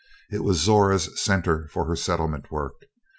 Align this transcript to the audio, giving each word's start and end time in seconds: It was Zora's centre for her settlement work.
It 0.31 0.43
was 0.43 0.57
Zora's 0.57 1.11
centre 1.21 1.67
for 1.71 1.85
her 1.85 1.95
settlement 1.95 2.49
work. 2.49 2.87